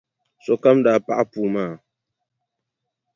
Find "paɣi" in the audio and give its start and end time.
1.05-1.23